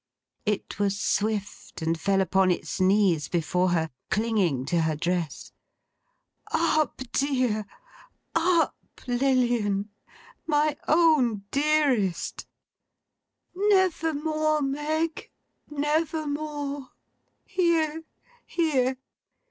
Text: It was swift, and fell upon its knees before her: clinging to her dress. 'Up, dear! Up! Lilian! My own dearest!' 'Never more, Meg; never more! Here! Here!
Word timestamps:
It 0.47 0.79
was 0.79 0.99
swift, 0.99 1.83
and 1.83 1.95
fell 2.01 2.21
upon 2.21 2.49
its 2.49 2.81
knees 2.81 3.27
before 3.27 3.69
her: 3.69 3.91
clinging 4.09 4.65
to 4.65 4.81
her 4.81 4.95
dress. 4.95 5.51
'Up, 6.51 6.99
dear! 7.11 7.67
Up! 8.33 8.75
Lilian! 9.05 9.89
My 10.47 10.75
own 10.87 11.43
dearest!' 11.51 12.47
'Never 13.53 14.15
more, 14.15 14.63
Meg; 14.63 15.29
never 15.69 16.25
more! 16.25 16.89
Here! 17.45 18.01
Here! 18.47 18.97